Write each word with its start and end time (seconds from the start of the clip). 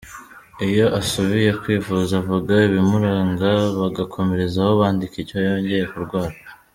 Iyo 0.67 0.85
asubiye 0.99 1.49
kwivuza 1.61 2.11
avuga 2.21 2.53
ibimuranga 2.67 3.49
bagakomerezaho 3.79 4.71
bandika 4.81 5.15
icyo 5.23 5.37
yongeye 5.47 5.85
kurwara. 5.91 6.35